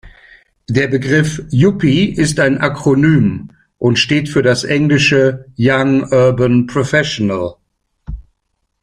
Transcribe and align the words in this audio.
Der 0.67 0.87
Begriff 0.87 1.43
Yuppie 1.51 2.05
ist 2.05 2.39
ein 2.39 2.57
Akronym 2.57 3.49
und 3.77 3.99
steht 3.99 4.29
für 4.29 4.41
das 4.41 4.63
englische 4.63 5.45
young 5.59 6.11
urban 6.11 6.65
professional. 6.65 7.53